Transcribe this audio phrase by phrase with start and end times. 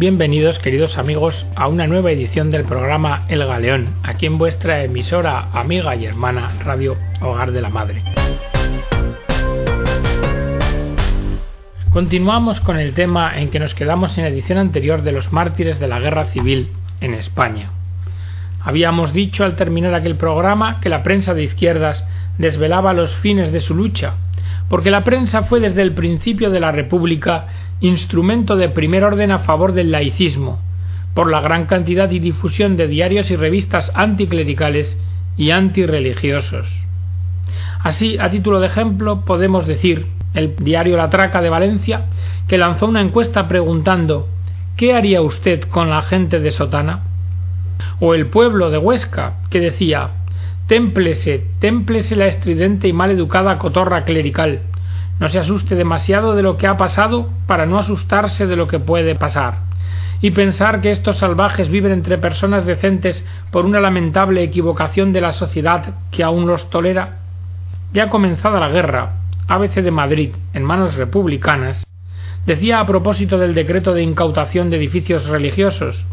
[0.00, 5.50] Bienvenidos queridos amigos a una nueva edición del programa El Galeón, aquí en vuestra emisora
[5.52, 8.02] amiga y hermana Radio Hogar de la Madre.
[11.90, 15.78] Continuamos con el tema en que nos quedamos en la edición anterior de los mártires
[15.78, 16.70] de la guerra civil
[17.02, 17.68] en España.
[18.62, 22.06] Habíamos dicho al terminar aquel programa que la prensa de izquierdas
[22.38, 24.14] desvelaba los fines de su lucha,
[24.70, 27.48] porque la prensa fue desde el principio de la República
[27.80, 30.60] instrumento de primer orden a favor del laicismo,
[31.14, 34.96] por la gran cantidad y difusión de diarios y revistas anticlericales
[35.36, 36.68] y antirreligiosos.
[37.82, 42.06] Así, a título de ejemplo, podemos decir el diario La Traca de Valencia,
[42.46, 44.28] que lanzó una encuesta preguntando
[44.76, 47.00] ¿Qué haría usted con la gente de Sotana?
[47.98, 50.10] O el pueblo de Huesca, que decía
[50.68, 54.60] Témplese, témplese la estridente y mal educada cotorra clerical.
[55.20, 58.80] No se asuste demasiado de lo que ha pasado para no asustarse de lo que
[58.80, 59.58] puede pasar.
[60.22, 65.32] Y pensar que estos salvajes viven entre personas decentes por una lamentable equivocación de la
[65.32, 67.18] sociedad que aún los tolera.
[67.92, 69.12] Ya comenzada la guerra,
[69.46, 71.84] ABC de Madrid, en manos republicanas,
[72.46, 76.06] decía a propósito del decreto de incautación de edificios religiosos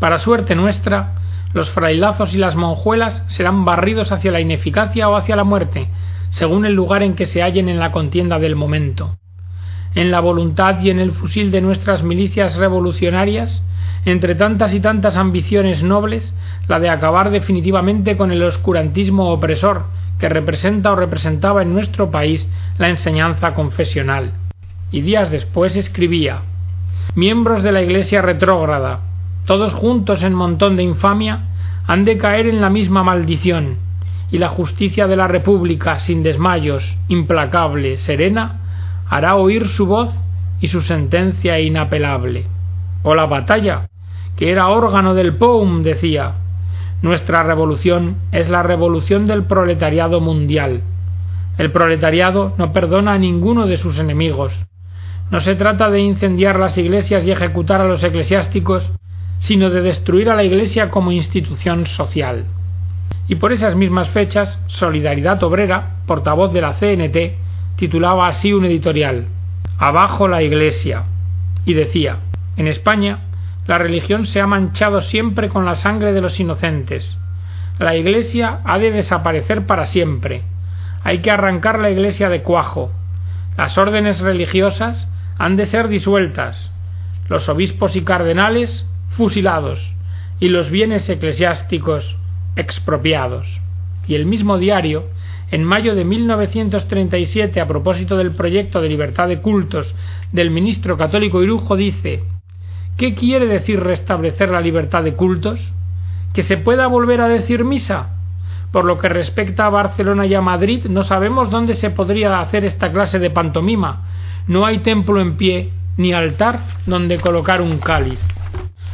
[0.00, 1.12] Para suerte nuestra,
[1.52, 5.88] los frailazos y las monjuelas serán barridos hacia la ineficacia o hacia la muerte,
[6.36, 9.16] según el lugar en que se hallen en la contienda del momento.
[9.94, 13.62] En la voluntad y en el fusil de nuestras milicias revolucionarias,
[14.04, 16.34] entre tantas y tantas ambiciones nobles,
[16.68, 19.86] la de acabar definitivamente con el oscurantismo opresor
[20.18, 24.32] que representa o representaba en nuestro país la enseñanza confesional.
[24.90, 26.42] Y días después escribía
[27.14, 29.00] Miembros de la Iglesia retrógrada,
[29.46, 31.46] todos juntos en montón de infamia,
[31.86, 33.85] han de caer en la misma maldición,
[34.30, 38.60] y la justicia de la República, sin desmayos, implacable, serena,
[39.08, 40.12] hará oír su voz
[40.60, 42.46] y su sentencia inapelable.
[43.02, 43.88] O la batalla,
[44.36, 46.34] que era órgano del POUM, decía,
[47.02, 50.82] nuestra revolución es la revolución del proletariado mundial.
[51.58, 54.52] El proletariado no perdona a ninguno de sus enemigos.
[55.30, 58.90] No se trata de incendiar las iglesias y ejecutar a los eclesiásticos,
[59.38, 62.44] sino de destruir a la Iglesia como institución social.
[63.28, 69.26] Y por esas mismas fechas, Solidaridad Obrera, portavoz de la CNT, titulaba así un editorial
[69.78, 71.04] Abajo la Iglesia
[71.66, 72.16] y decía
[72.56, 73.18] En España
[73.66, 77.18] la religión se ha manchado siempre con la sangre de los inocentes.
[77.78, 80.44] La Iglesia ha de desaparecer para siempre.
[81.02, 82.90] Hay que arrancar la Iglesia de cuajo.
[83.56, 86.70] Las órdenes religiosas han de ser disueltas.
[87.28, 89.92] Los obispos y cardenales fusilados
[90.38, 92.16] y los bienes eclesiásticos
[92.56, 93.60] expropiados.
[94.08, 95.04] Y el mismo diario,
[95.50, 99.94] en mayo de 1937, a propósito del proyecto de libertad de cultos
[100.32, 102.24] del ministro católico Irujo, dice
[102.96, 105.60] ¿Qué quiere decir restablecer la libertad de cultos?
[106.32, 108.10] ¿Que se pueda volver a decir misa?
[108.72, 112.64] Por lo que respecta a Barcelona y a Madrid, no sabemos dónde se podría hacer
[112.64, 114.08] esta clase de pantomima.
[114.46, 118.18] No hay templo en pie, ni altar donde colocar un cáliz.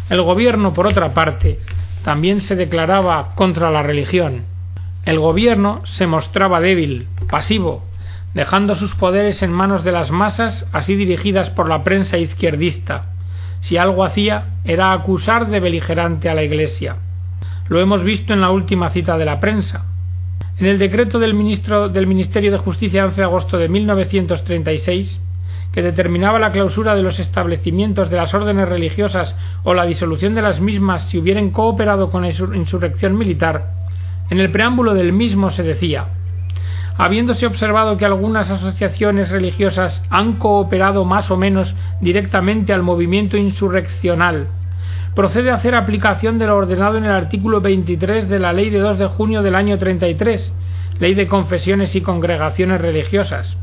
[0.08, 1.60] El gobierno, por otra parte,
[2.02, 4.44] también se declaraba contra la religión.
[5.04, 7.84] El gobierno se mostraba débil, pasivo,
[8.34, 13.06] dejando sus poderes en manos de las masas así dirigidas por la prensa izquierdista,
[13.60, 16.96] si algo hacía era acusar de beligerante a la Iglesia.
[17.68, 19.86] Lo hemos visto en la última cita de la prensa.
[20.58, 25.20] En el decreto del, ministro, del Ministerio de Justicia 11 de agosto de 1936,
[25.72, 30.42] que determinaba la clausura de los establecimientos de las órdenes religiosas o la disolución de
[30.42, 33.72] las mismas si hubieran cooperado con la insurrección militar,
[34.30, 36.06] en el preámbulo del mismo se decía
[36.96, 44.48] habiéndose observado que algunas asociaciones religiosas han cooperado más o menos directamente al movimiento insurreccional,
[45.14, 48.80] procede a hacer aplicación de lo ordenado en el artículo 23 de la Ley de
[48.80, 50.52] 2 de junio del año 33,
[50.98, 53.56] Ley de Confesiones y Congregaciones Religiosas.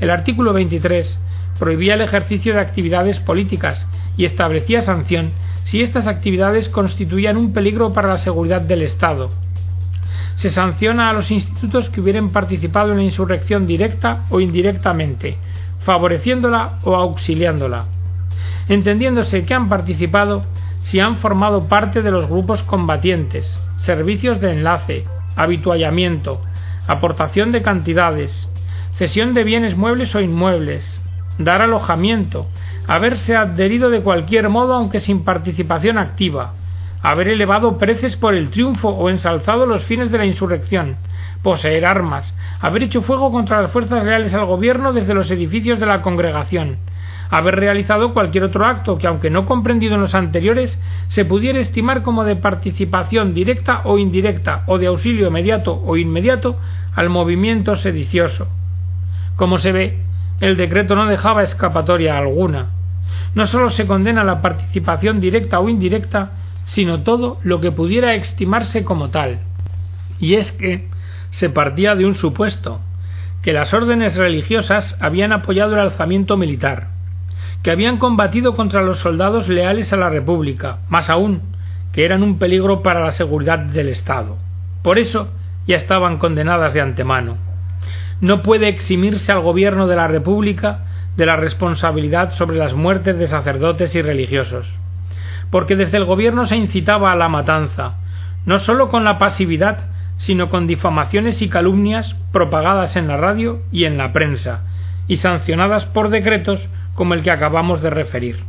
[0.00, 1.18] El artículo 23
[1.58, 3.86] prohibía el ejercicio de actividades políticas
[4.16, 5.30] y establecía sanción
[5.64, 9.30] si estas actividades constituían un peligro para la seguridad del Estado.
[10.36, 15.36] Se sanciona a los institutos que hubieran participado en la insurrección directa o indirectamente,
[15.80, 17.86] favoreciéndola o auxiliándola,
[18.68, 20.44] entendiéndose que han participado
[20.80, 25.04] si han formado parte de los grupos combatientes, servicios de enlace,
[25.36, 26.40] habituallamiento,
[26.86, 28.48] aportación de cantidades,
[28.98, 31.00] cesión de bienes muebles o inmuebles,
[31.38, 32.48] dar alojamiento,
[32.88, 36.54] haberse adherido de cualquier modo aunque sin participación activa,
[37.00, 40.96] haber elevado preces por el triunfo o ensalzado los fines de la insurrección,
[41.44, 45.86] poseer armas, haber hecho fuego contra las fuerzas leales al gobierno desde los edificios de
[45.86, 46.78] la congregación,
[47.30, 52.02] haber realizado cualquier otro acto que, aunque no comprendido en los anteriores, se pudiera estimar
[52.02, 56.58] como de participación directa o indirecta, o de auxilio inmediato o inmediato
[56.96, 58.48] al movimiento sedicioso.
[59.38, 59.96] Como se ve,
[60.40, 62.70] el decreto no dejaba escapatoria alguna.
[63.36, 66.32] No sólo se condena la participación directa o indirecta,
[66.64, 69.38] sino todo lo que pudiera estimarse como tal.
[70.18, 70.88] Y es que
[71.30, 72.80] se partía de un supuesto,
[73.40, 76.88] que las órdenes religiosas habían apoyado el alzamiento militar,
[77.62, 81.42] que habían combatido contra los soldados leales a la República, más aún,
[81.92, 84.36] que eran un peligro para la seguridad del Estado.
[84.82, 85.28] Por eso
[85.64, 87.47] ya estaban condenadas de antemano.
[88.20, 90.84] No puede eximirse al gobierno de la República
[91.16, 94.72] de la responsabilidad sobre las muertes de sacerdotes y religiosos,
[95.50, 97.96] porque desde el gobierno se incitaba a la matanza,
[98.46, 99.86] no sólo con la pasividad,
[100.16, 104.62] sino con difamaciones y calumnias propagadas en la radio y en la prensa,
[105.06, 108.42] y sancionadas por decretos como el que acabamos de referir.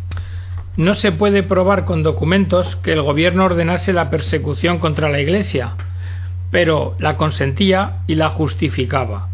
[0.78, 5.74] No se puede probar con documentos que el gobierno ordenase la persecución contra la Iglesia,
[6.52, 9.28] pero la consentía y la justificaba.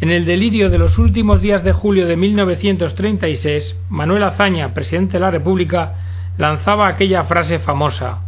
[0.00, 5.20] En el delirio de los últimos días de julio de 1936, Manuel Azaña, presidente de
[5.20, 5.94] la República,
[6.36, 8.20] lanzaba aquella frase famosa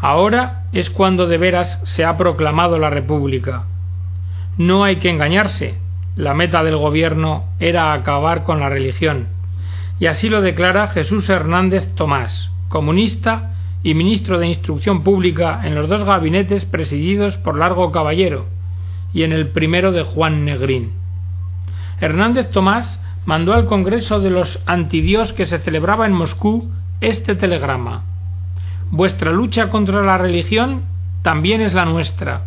[0.00, 3.64] Ahora es cuando de veras se ha proclamado la República.
[4.58, 5.78] No hay que engañarse.
[6.16, 9.28] La meta del gobierno era acabar con la religión.
[9.98, 15.88] Y así lo declara Jesús Hernández Tomás, comunista y ministro de Instrucción Pública en los
[15.88, 18.46] dos gabinetes presididos por Largo Caballero
[19.14, 20.92] y en el primero de Juan Negrín.
[22.00, 26.70] Hernández Tomás mandó al Congreso de los Antidios que se celebraba en Moscú
[27.00, 28.02] este telegrama
[28.90, 30.82] Vuestra lucha contra la religión
[31.22, 32.44] también es la nuestra.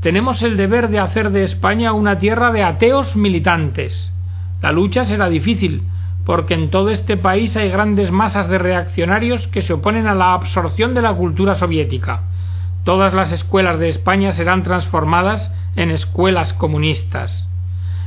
[0.00, 4.10] Tenemos el deber de hacer de España una tierra de ateos militantes.
[4.62, 5.82] La lucha será difícil,
[6.24, 10.32] porque en todo este país hay grandes masas de reaccionarios que se oponen a la
[10.32, 12.22] absorción de la cultura soviética.
[12.84, 17.46] Todas las escuelas de España serán transformadas en escuelas comunistas.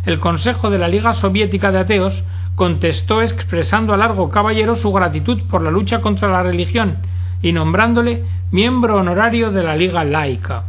[0.05, 2.23] El Consejo de la Liga Soviética de Ateos
[2.55, 6.97] contestó expresando a largo caballero su gratitud por la lucha contra la religión
[7.41, 10.63] y nombrándole miembro honorario de la Liga Laica.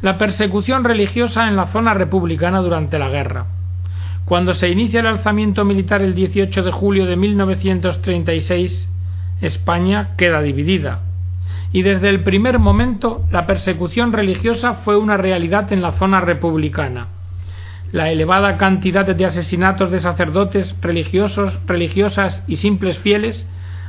[0.00, 3.46] La persecución religiosa en la zona republicana durante la guerra.
[4.24, 8.88] Cuando se inicia el alzamiento militar el 18 de julio de 1936,
[9.40, 11.00] España queda dividida.
[11.72, 17.08] Y desde el primer momento la persecución religiosa fue una realidad en la zona republicana.
[17.92, 23.46] La elevada cantidad de asesinatos de sacerdotes, religiosos, religiosas y simples fieles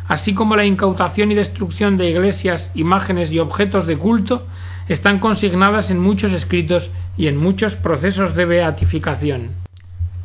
[0.09, 4.47] así como la incautación y destrucción de iglesias, imágenes y objetos de culto,
[4.89, 9.51] están consignadas en muchos escritos y en muchos procesos de beatificación.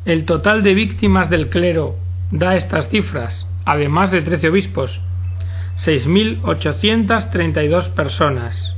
[0.06, 1.96] El total de víctimas del clero
[2.30, 5.02] da estas cifras, además de trece obispos,
[5.76, 8.73] 6.832 personas.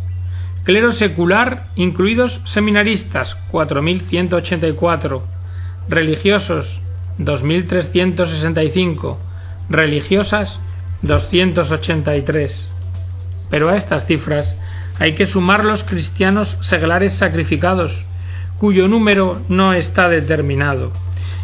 [0.67, 5.23] Clero secular, incluidos seminaristas, 4.184.
[5.89, 6.81] Religiosos,
[7.21, 9.17] 2.365.
[9.71, 10.59] Religiosas,
[11.03, 12.69] 283.
[13.49, 14.57] Pero a estas cifras
[14.99, 18.05] hay que sumar los cristianos seglares sacrificados,
[18.59, 20.91] cuyo número no está determinado,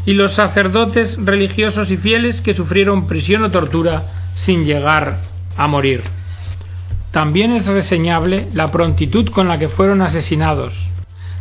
[0.05, 5.19] y los sacerdotes religiosos y fieles que sufrieron prisión o tortura sin llegar
[5.57, 6.22] a morir.
[7.13, 10.75] También es reseñable la prontitud con la que fueron asesinados.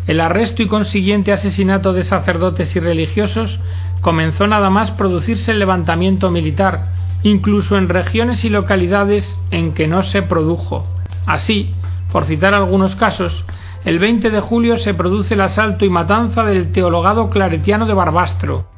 [0.06, 3.58] El arresto y consiguiente asesinato de sacerdotes y religiosos
[4.02, 6.88] comenzó nada más producirse el levantamiento militar,
[7.24, 10.86] incluso en regiones y localidades en que no se produjo.
[11.26, 11.74] Así,
[12.12, 13.46] por citar algunos casos,
[13.86, 18.71] el 20 de julio se produce el asalto y matanza del teologado claretiano de Barbastro.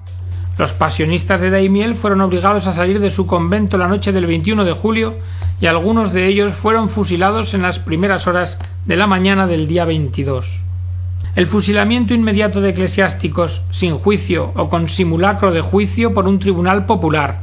[0.55, 4.63] Los pasionistas de Daimiel fueron obligados a salir de su convento la noche del 21
[4.65, 5.15] de julio
[5.60, 9.83] y algunos de ellos fueron fusilados en las primeras horas de la mañana del día
[9.86, 10.45] 22.
[11.36, 16.86] El fusilamiento inmediato de eclesiásticos sin juicio o con simulacro de juicio por un tribunal
[16.86, 17.39] popular,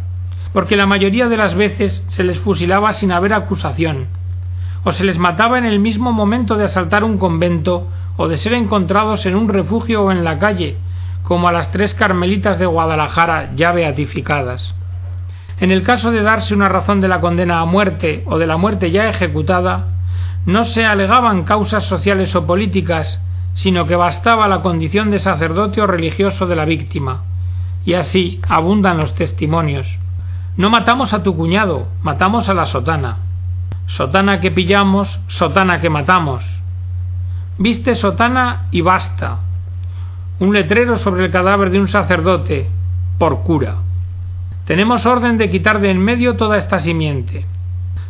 [0.52, 4.06] porque la mayoría de las veces se les fusilaba sin haber acusación,
[4.84, 8.54] o se les mataba en el mismo momento de asaltar un convento o de ser
[8.54, 10.76] encontrados en un refugio o en la calle,
[11.30, 14.74] como a las tres carmelitas de Guadalajara ya beatificadas.
[15.60, 18.56] En el caso de darse una razón de la condena a muerte o de la
[18.56, 19.90] muerte ya ejecutada,
[20.44, 23.22] no se alegaban causas sociales o políticas,
[23.54, 27.22] sino que bastaba la condición de sacerdote o religioso de la víctima.
[27.84, 30.00] Y así abundan los testimonios.
[30.56, 33.18] No matamos a tu cuñado, matamos a la sotana.
[33.86, 36.44] Sotana que pillamos, sotana que matamos.
[37.56, 39.38] Viste sotana y basta.
[40.40, 42.66] Un letrero sobre el cadáver de un sacerdote,
[43.18, 43.76] por cura.
[44.64, 47.44] Tenemos orden de quitar de en medio toda esta simiente.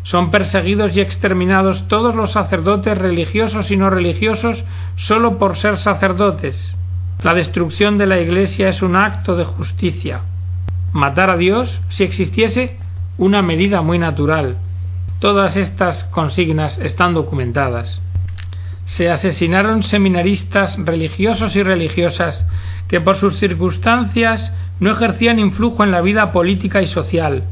[0.04, 6.76] Son perseguidos y exterminados todos los sacerdotes religiosos y no religiosos sólo por ser sacerdotes.
[7.20, 10.20] La destrucción de la Iglesia es un acto de justicia.
[10.92, 12.78] Matar a Dios, si existiese,
[13.18, 14.56] una medida muy natural.
[15.18, 18.00] Todas estas consignas están documentadas.
[18.90, 22.44] Se asesinaron seminaristas religiosos y religiosas
[22.88, 27.44] que por sus circunstancias no ejercían influjo en la vida política y social,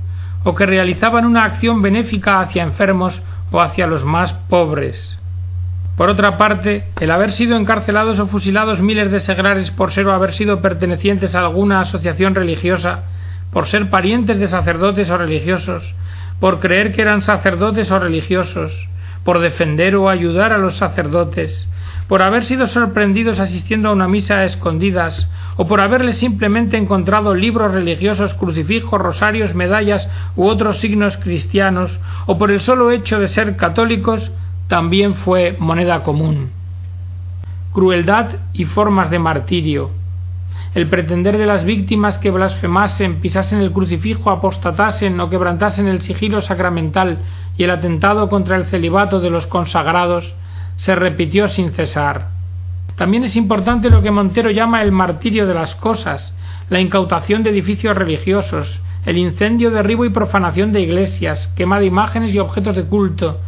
[0.43, 5.17] o que realizaban una acción benéfica hacia enfermos o hacia los más pobres.
[5.97, 10.13] Por otra parte, el haber sido encarcelados o fusilados miles de seglares por ser o
[10.13, 13.05] haber sido pertenecientes a alguna asociación religiosa,
[13.53, 15.95] por ser parientes de sacerdotes o religiosos,
[16.41, 18.89] por creer que eran sacerdotes o religiosos,
[19.29, 21.69] por defender o ayudar a los sacerdotes,
[22.09, 27.35] por haber sido sorprendidos asistiendo a una misa a escondidas, o por haberles simplemente encontrado
[27.35, 33.29] libros religiosos, crucifijos, rosarios, medallas u otros signos cristianos, o por el solo hecho de
[33.29, 34.33] ser católicos,
[34.67, 36.49] también fue moneda común.
[37.75, 39.91] Crueldad y formas de martirio,
[40.75, 46.41] el pretender de las víctimas que blasfemasen, pisasen el crucifijo, apostatasen o quebrantasen el sigilo
[46.41, 47.19] sacramental
[47.59, 50.35] y el atentado contra el celibato de los consagrados
[50.77, 52.29] se repitió sin cesar.
[52.95, 56.33] También es importante lo que Montero llama el martirio de las cosas,
[56.71, 62.33] la incautación de edificios religiosos, el incendio, derribo y profanación de iglesias, quema de imágenes
[62.33, 63.41] y objetos de culto,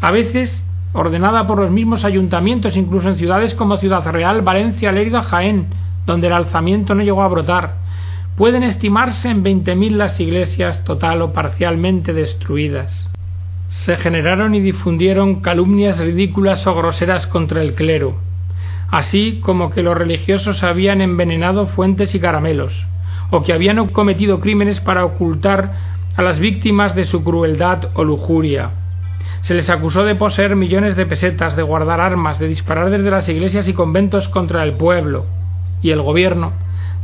[0.00, 5.22] a veces ordenada por los mismos ayuntamientos, incluso en ciudades como Ciudad Real, Valencia, Lérida,
[5.22, 5.66] Jaén,
[6.06, 7.74] donde el alzamiento no llegó a brotar.
[8.36, 13.08] Pueden estimarse en veinte mil las iglesias total o parcialmente destruidas.
[13.78, 18.16] Se generaron y difundieron calumnias ridículas o groseras contra el clero,
[18.90, 22.86] así como que los religiosos habían envenenado fuentes y caramelos,
[23.30, 25.72] o que habían cometido crímenes para ocultar
[26.16, 28.70] a las víctimas de su crueldad o lujuria.
[29.42, 33.28] Se les acusó de poseer millones de pesetas, de guardar armas, de disparar desde las
[33.28, 35.26] iglesias y conventos contra el pueblo
[35.82, 36.52] y el gobierno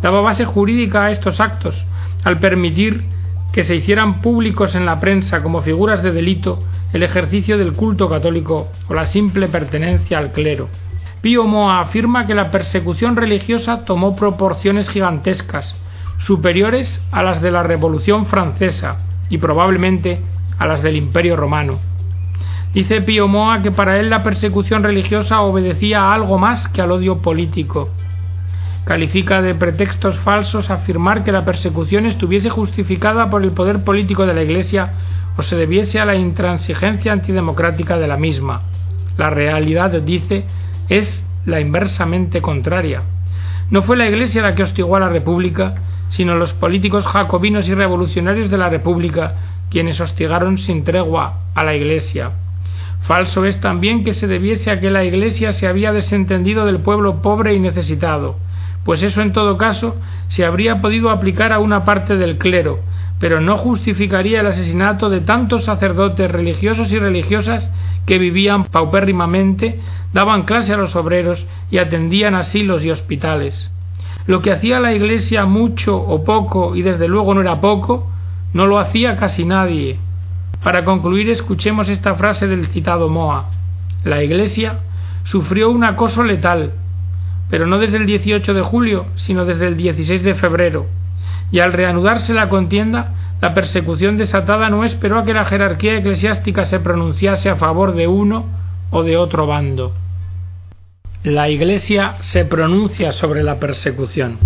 [0.02, 1.87] daba base jurídica a estos actos
[2.25, 3.13] al permitir
[3.54, 6.58] que se hicieran públicos en la prensa como figuras de delito
[6.92, 10.68] el ejercicio del culto católico o la simple pertenencia al clero.
[11.20, 15.76] Pío Moa afirma que la persecución religiosa tomó proporciones gigantescas,
[16.18, 18.96] superiores a las de la Revolución Francesa
[19.30, 20.20] y probablemente
[20.58, 21.78] a las del Imperio Romano.
[22.75, 26.90] Dice Pío Moa que para él la persecución religiosa obedecía a algo más que al
[26.90, 27.88] odio político
[28.84, 34.34] califica de pretextos falsos afirmar que la persecución estuviese justificada por el poder político de
[34.34, 34.92] la Iglesia
[35.36, 38.62] o se debiese a la intransigencia antidemocrática de la misma.
[39.16, 40.44] La realidad, dice,
[40.88, 43.02] es la inversamente contraria.
[43.70, 45.76] No fue la Iglesia la que hostigó a la República,
[46.10, 49.36] sino los políticos jacobinos y revolucionarios de la República,
[49.70, 52.32] quienes hostigaron sin tregua a la Iglesia.
[53.00, 57.22] Falso es también que se debiese a que la Iglesia se había desentendido del pueblo
[57.22, 58.43] pobre y necesitado
[58.84, 59.96] pues eso en todo caso
[60.28, 62.80] se habría podido aplicar a una parte del clero,
[63.18, 67.70] pero no justificaría el asesinato de tantos sacerdotes religiosos y religiosas
[68.06, 69.80] que vivían paupérrimamente,
[70.12, 73.70] daban clase a los obreros y atendían asilos y hospitales.
[74.26, 78.10] Lo que hacía la Iglesia mucho o poco, y desde luego no era poco,
[78.52, 79.98] no lo hacía casi nadie.
[80.62, 83.50] Para concluir, escuchemos esta frase del citado Moa.
[84.02, 84.80] La Iglesia
[85.24, 86.72] sufrió un acoso letal,
[87.50, 90.86] pero no desde el 18 de julio, sino desde el 16 de febrero.
[91.50, 96.64] Y al reanudarse la contienda, la persecución desatada no esperó a que la jerarquía eclesiástica
[96.64, 98.46] se pronunciase a favor de uno
[98.90, 99.92] o de otro bando.
[101.24, 104.38] La Iglesia se pronuncia sobre la persecución.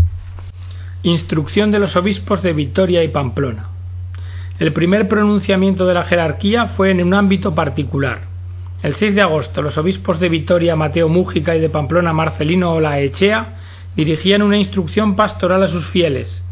[1.03, 3.69] Instrucción de los obispos de Vitoria y Pamplona.
[4.59, 8.28] El primer pronunciamiento de la jerarquía fue en un ámbito particular,
[8.81, 13.57] el 6 de agosto, los obispos de Vitoria, Mateo Mújica, y de Pamplona, Marcelino Olaechea,
[13.97, 16.45] dirigían una instrucción pastoral a sus fieles.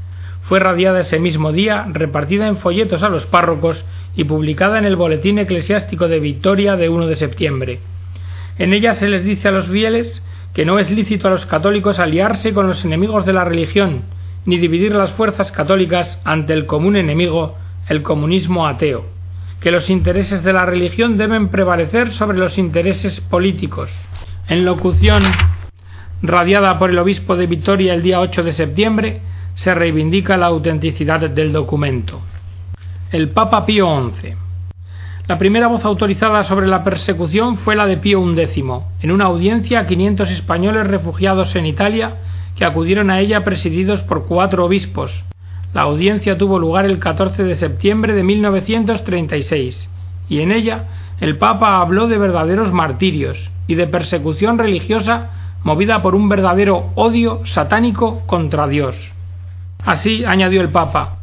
[0.43, 3.85] Fue radiada ese mismo día, repartida en folletos a los párrocos
[4.17, 7.79] y publicada en el Boletín Eclesiástico de Vitoria de 1 de septiembre.
[8.59, 12.01] En ella se les dice a los fieles que no es lícito a los católicos
[12.01, 14.03] aliarse con los enemigos de la religión,
[14.47, 17.57] ni dividir las fuerzas católicas ante el común enemigo,
[17.89, 19.16] el comunismo ateo
[19.61, 23.91] que los intereses de la religión deben prevalecer sobre los intereses políticos.
[24.49, 25.23] En locución
[26.23, 29.21] radiada por el obispo de Vitoria el día 8 de septiembre,
[29.55, 32.21] se reivindica la autenticidad del documento.
[33.11, 34.35] El Papa Pío XI.
[35.27, 38.63] La primera voz autorizada sobre la persecución fue la de Pío XI,
[39.01, 42.19] en una audiencia a 500 españoles refugiados en Italia
[42.55, 45.25] que acudieron a ella presididos por cuatro obispos,
[45.77, 49.91] La audiencia tuvo lugar el 14 de septiembre de 1936
[50.27, 50.85] y en ella
[51.21, 55.33] el Papa habló de verdaderos martirios y de persecución religiosa
[55.65, 58.97] movida por un verdadero odio satánico contra Dios.
[59.85, 61.19] Así, añadió el Papa,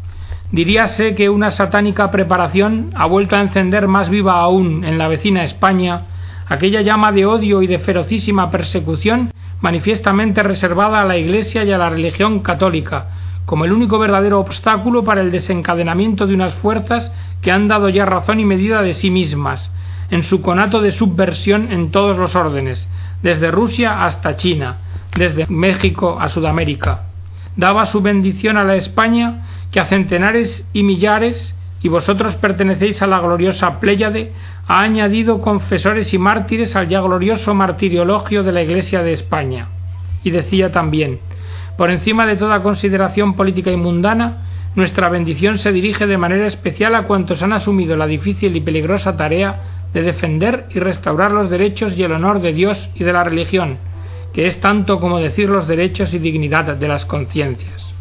[0.52, 5.44] diríase que una satánica preparación ha vuelto a encender más viva aún en la vecina
[5.44, 6.04] España
[6.48, 9.32] aquella llama de odio y de ferocísima persecución
[9.62, 13.08] manifiestamente reservada a la Iglesia y a la religión católica,
[13.46, 18.06] como el único verdadero obstáculo para el desencadenamiento de unas fuerzas que han dado ya
[18.06, 19.72] razón y medida de sí mismas,
[20.10, 22.88] en su conato de subversión en todos los órdenes,
[23.22, 24.78] desde Rusia hasta China,
[25.16, 27.04] desde México a Sudamérica.
[27.56, 33.08] Daba su bendición a la España que a centenares y millares, y vosotros pertenecéis a
[33.08, 34.32] la gloriosa Pléyade,
[34.68, 39.68] ha añadido confesores y mártires al ya glorioso martiriologio de la Iglesia de España.
[40.24, 41.20] Y decía también,
[41.78, 44.44] por encima de toda consideración política y mundana,
[44.76, 49.16] nuestra bendición se dirige de manera especial a cuantos han asumido la difícil y peligrosa
[49.16, 49.62] tarea
[49.94, 53.78] de defender y restaurar los derechos y el honor de Dios y de la religión,
[54.34, 57.94] que es tanto como decir los derechos y dignidad de las conciencias.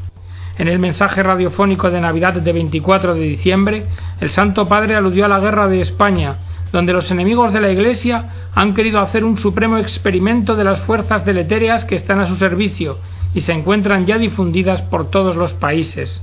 [0.58, 3.86] En el mensaje radiofónico de Navidad de 24 de diciembre,
[4.20, 6.36] el Santo Padre aludió a la guerra de España,
[6.72, 11.24] donde los enemigos de la Iglesia han querido hacer un supremo experimento de las fuerzas
[11.24, 12.98] deletéreas que están a su servicio
[13.34, 16.22] y se encuentran ya difundidas por todos los países.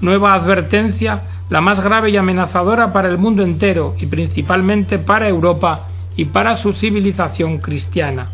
[0.00, 5.88] Nueva advertencia, la más grave y amenazadora para el mundo entero y principalmente para Europa
[6.16, 8.30] y para su civilización cristiana.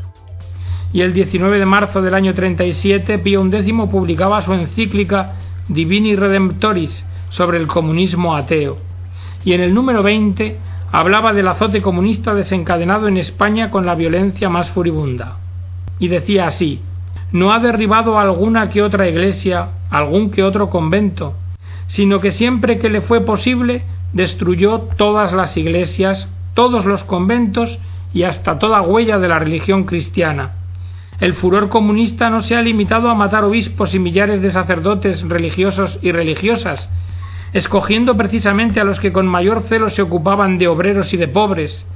[0.92, 5.34] Y el 19 de marzo del año 37, Pío XI publicaba su encíclica
[5.68, 8.78] Divini Redemptoris sobre el comunismo ateo.
[9.44, 10.58] Y en el número 20
[10.92, 15.38] hablaba del azote comunista desencadenado en España con la violencia más furibunda.
[15.98, 16.80] Y decía así,
[17.32, 21.34] no ha derribado alguna que otra iglesia, algún que otro convento,
[21.86, 27.78] sino que siempre que le fue posible destruyó todas las iglesias, todos los conventos
[28.14, 30.52] y hasta toda huella de la religión cristiana.
[31.20, 35.98] El furor comunista no se ha limitado a matar obispos y millares de sacerdotes religiosos
[36.02, 36.90] y religiosas,
[37.52, 41.86] escogiendo precisamente a los que con mayor celo se ocupaban de obreros y de pobres,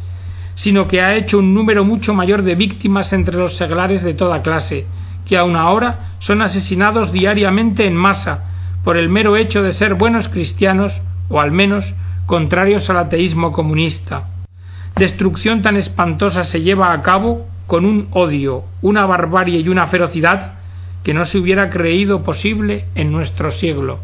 [0.55, 4.43] sino que ha hecho un número mucho mayor de víctimas entre los seglares de toda
[4.43, 4.87] clase,
[5.31, 8.47] que aun ahora son asesinados diariamente en masa
[8.83, 10.93] por el mero hecho de ser buenos cristianos
[11.29, 11.85] o al menos
[12.27, 14.25] contrarios al ateísmo comunista.
[14.97, 20.55] Destrucción tan espantosa se lleva a cabo con un odio, una barbarie y una ferocidad
[21.05, 24.01] que no se hubiera creído posible en nuestro siglo.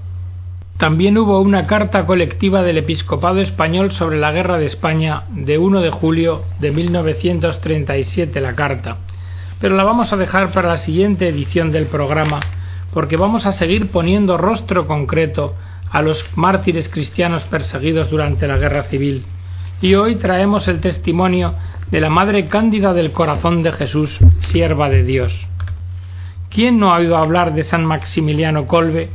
[0.77, 5.81] También hubo una carta colectiva del episcopado español sobre la guerra de España de 1
[5.81, 8.99] de julio de 1937 la carta,
[9.61, 12.40] pero la vamos a dejar para la siguiente edición del programa,
[12.92, 15.55] porque vamos a seguir poniendo rostro concreto
[15.90, 19.25] a los mártires cristianos perseguidos durante la guerra civil.
[19.81, 21.55] Y hoy traemos el testimonio
[21.90, 25.47] de la Madre Cándida del Corazón de Jesús, sierva de Dios.
[26.51, 29.11] ¿Quién no ha oído hablar de San Maximiliano Colbe?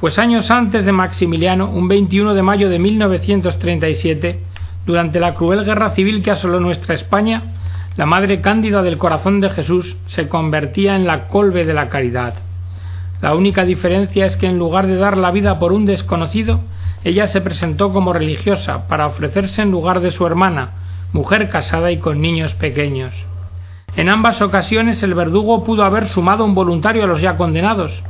[0.00, 4.40] Pues años antes de Maximiliano, un 21 de mayo de 1937,
[4.86, 7.57] durante la cruel guerra civil que asoló nuestra España,
[7.98, 12.34] la Madre Cándida del Corazón de Jesús se convertía en la colve de la caridad.
[13.20, 16.60] La única diferencia es que en lugar de dar la vida por un desconocido,
[17.02, 20.74] ella se presentó como religiosa para ofrecerse en lugar de su hermana,
[21.12, 23.12] mujer casada y con niños pequeños.
[23.96, 28.04] En ambas ocasiones el verdugo pudo haber sumado un voluntario a los ya condenados,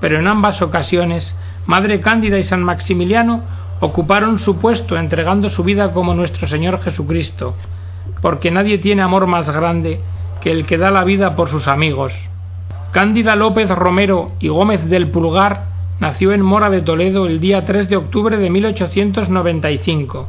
[0.00, 3.42] pero en ambas ocasiones Madre Cándida y San Maximiliano
[3.80, 7.54] ocuparon su puesto entregando su vida como nuestro Señor Jesucristo,
[8.20, 10.00] porque nadie tiene amor más grande
[10.40, 12.12] que el que da la vida por sus amigos.
[12.92, 15.66] Cándida López Romero y Gómez del Pulgar
[16.00, 20.28] nació en Mora de Toledo el día 3 de octubre de 1895.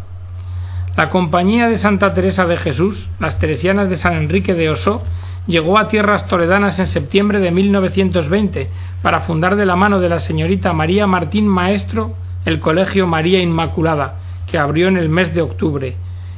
[0.95, 5.03] La Compañía de Santa Teresa de Jesús, las Teresianas de San Enrique de Oso,
[5.45, 8.69] llegó a tierras toledanas en septiembre de 1920
[9.01, 14.19] para fundar de la mano de la señorita María Martín Maestro el Colegio María Inmaculada,
[14.47, 15.95] que abrió en el mes de octubre,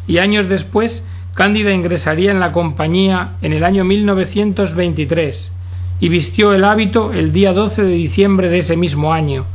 [0.07, 1.03] y años después
[1.37, 5.51] Cándida ingresaría en la compañía en el año 1923
[5.99, 9.45] y vistió el hábito el día 12 de diciembre de ese mismo año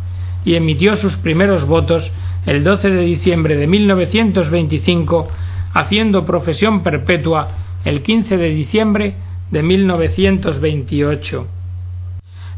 [0.45, 2.13] y emitió sus primeros votos
[2.47, 5.29] el 12 de diciembre de 1925
[5.75, 7.49] haciendo profesión perpetua
[7.85, 9.15] el 15 de diciembre
[9.51, 11.49] de 1928.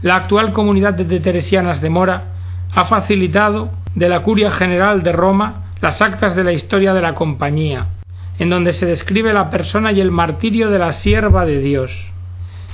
[0.02, 2.24] La actual comunidad de Teresianas de Mora
[2.74, 7.14] ha facilitado de la Curia General de Roma las actas de la historia de la
[7.14, 7.88] compañía,
[8.38, 12.10] en donde se describe la persona y el martirio de la sierva de Dios.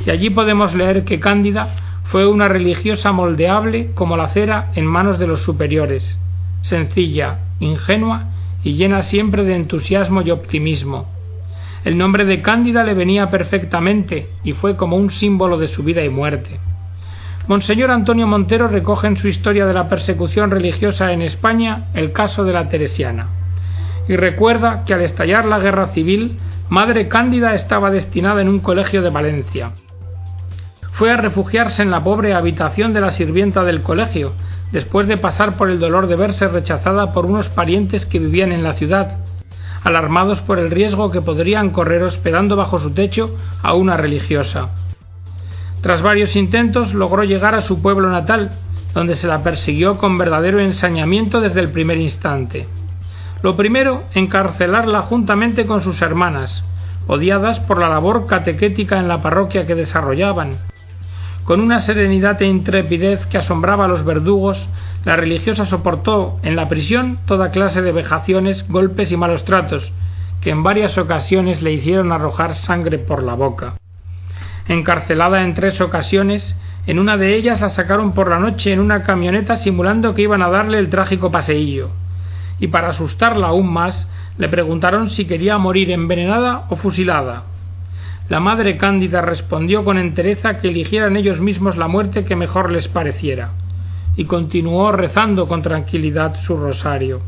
[0.05, 1.69] Y allí podemos leer que Cándida
[2.05, 6.19] Fue una religiosa moldeable como la cera en manos de los superiores,
[6.63, 8.25] sencilla, ingenua
[8.65, 11.07] y llena siempre de entusiasmo y optimismo.
[11.85, 16.05] El nombre de Cándida le venía perfectamente y fue como un símbolo de su vida
[16.05, 16.59] y muerte.
[17.47, 22.43] Monseñor Antonio Montero recoge en su historia de la persecución religiosa en España el caso
[22.43, 23.40] de la Teresiana
[24.09, 29.03] y recuerda que al estallar la guerra civil, Madre Cándida estaba destinada en un colegio
[29.03, 29.73] de Valencia.
[30.93, 34.33] Fue a refugiarse en la pobre habitación de la sirvienta del colegio,
[34.71, 38.63] después de pasar por el dolor de verse rechazada por unos parientes que vivían en
[38.63, 39.17] la ciudad,
[39.83, 44.71] alarmados por el riesgo que podrían correr hospedando bajo su techo a una religiosa.
[45.81, 48.53] Tras varios intentos logró llegar a su pueblo natal,
[48.93, 52.69] donde se la persiguió con verdadero ensañamiento desde el primer instante.
[53.43, 56.63] Lo primero, encarcelarla juntamente con sus hermanas,
[57.07, 60.59] odiadas por la labor catequética en la parroquia que desarrollaban.
[61.45, 64.69] Con una serenidad e intrepidez que asombraba a los verdugos,
[65.05, 69.91] la religiosa soportó en la prisión toda clase de vejaciones, golpes y malos tratos,
[70.43, 73.75] que en varias ocasiones le hicieron arrojar sangre por la boca.
[74.69, 76.55] Encarcelada en tres ocasiones,
[76.87, 80.43] en una de ellas la sacaron por la noche en una camioneta simulando que iban
[80.43, 81.91] a darle el trágico paseillo.
[82.61, 84.07] Y para asustarla aún más,
[84.39, 87.45] le preguntaron si quería morir envenenada o fusilada.
[88.29, 92.87] La madre cándida respondió con entereza que eligieran ellos mismos la muerte que mejor les
[92.87, 93.51] pareciera,
[94.17, 97.23] y continuó rezando con tranquilidad su rosario.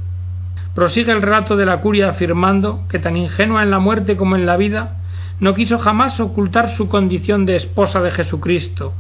[0.74, 4.46] Prosigue el relato de la curia afirmando que tan ingenua en la muerte como en
[4.46, 4.98] la vida,
[5.40, 8.94] no quiso jamás ocultar su condición de esposa de Jesucristo,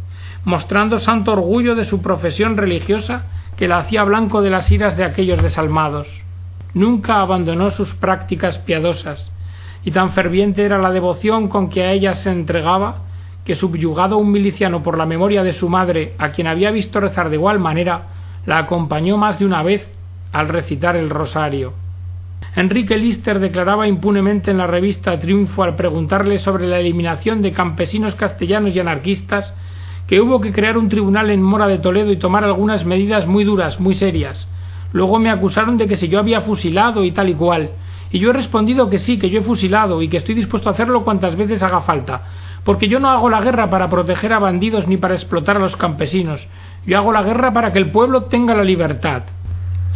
[0.44, 5.04] mostrando santo orgullo de su profesión religiosa que la hacía blanco de las iras de
[5.04, 6.21] aquellos desalmados.
[6.74, 9.30] Nunca abandonó sus prácticas piadosas,
[9.84, 13.02] y tan ferviente era la devoción con que a ellas se entregaba,
[13.44, 17.28] que subyugado un miliciano por la memoria de su madre, a quien había visto rezar
[17.28, 18.02] de igual manera,
[18.46, 19.88] la acompañó más de una vez
[20.32, 21.74] al recitar el rosario.
[22.54, 28.14] Enrique Lister declaraba impunemente en la revista Triunfo al preguntarle sobre la eliminación de campesinos
[28.14, 29.54] castellanos y anarquistas
[30.06, 33.44] que hubo que crear un tribunal en Mora de Toledo y tomar algunas medidas muy
[33.44, 34.48] duras, muy serias.
[34.92, 37.70] Luego me acusaron de que si yo había fusilado y tal y cual.
[38.10, 40.72] Y yo he respondido que sí, que yo he fusilado y que estoy dispuesto a
[40.72, 42.22] hacerlo cuantas veces haga falta.
[42.62, 45.76] Porque yo no hago la guerra para proteger a bandidos ni para explotar a los
[45.76, 46.46] campesinos.
[46.86, 49.22] Yo hago la guerra para que el pueblo tenga la libertad.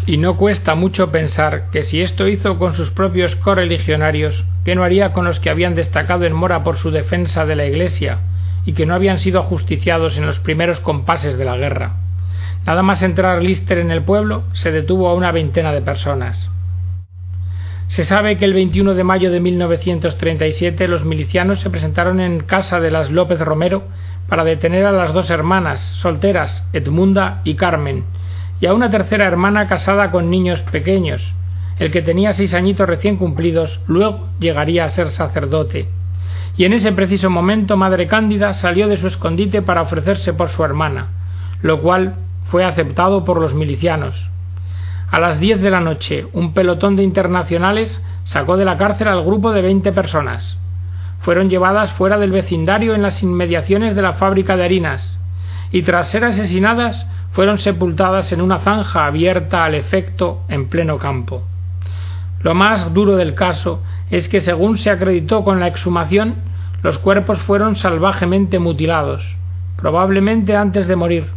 [0.07, 4.85] Y no cuesta mucho pensar que si esto hizo con sus propios correligionarios, ¿qué no
[4.85, 8.21] haría con los que habían destacado en Mora por su defensa de la Iglesia
[8.65, 12.06] y que no habían sido ajusticiados en los primeros compases de la guerra?
[12.67, 16.51] Nada más entrar Lister en el pueblo, se detuvo a una veintena de personas.
[17.87, 22.81] Se sabe que el 21 de mayo de 1937 los milicianos se presentaron en casa
[22.81, 23.85] de las López Romero
[24.29, 28.05] para detener a las dos hermanas solteras, Edmunda y Carmen,
[28.61, 31.33] y a una tercera hermana casada con niños pequeños.
[31.79, 35.89] El que tenía seis añitos recién cumplidos luego llegaría a ser sacerdote.
[36.57, 40.65] Y en ese preciso momento Madre Cándida salió de su escondite para ofrecerse por su
[40.65, 41.11] hermana,
[41.63, 42.17] lo cual
[42.49, 44.31] fue aceptado por los milicianos.
[45.11, 49.25] A las diez de la noche, un pelotón de internacionales sacó de la cárcel al
[49.25, 50.59] grupo de veinte personas.
[51.21, 55.19] Fueron llevadas fuera del vecindario en las inmediaciones de la fábrica de harinas,
[55.71, 61.43] y tras ser asesinadas fueron sepultadas en una zanja abierta al efecto en pleno campo.
[62.43, 66.37] Lo más duro del caso es que, según se acreditó con la exhumación,
[66.83, 69.37] los cuerpos fueron salvajemente mutilados,
[69.77, 71.36] probablemente antes de morir.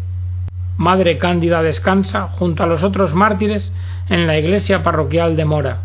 [0.80, 3.70] Madre Cándida descansa junto a los otros mártires
[4.08, 5.80] en la iglesia parroquial de Mora.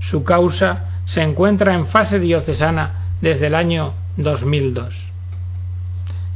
[0.00, 4.96] Su causa se encuentra en fase diocesana desde el año 2002.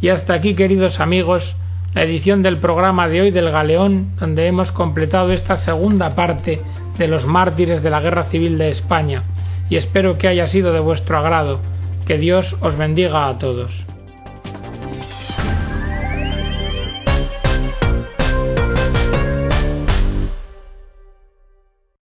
[0.03, 1.57] Y hasta aquí, queridos amigos,
[1.95, 6.61] la edición del programa de hoy del Galeón, donde hemos completado esta segunda parte
[6.99, 9.23] de los mártires de la Guerra Civil de España,
[9.71, 11.61] y espero que haya sido de vuestro agrado.
[12.05, 13.87] Que Dios os bendiga a todos.